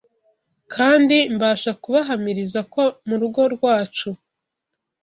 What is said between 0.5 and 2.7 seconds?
kandi mbasha kubahamiriza